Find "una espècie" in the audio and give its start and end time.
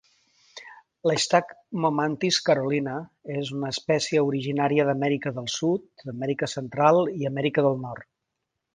3.59-4.25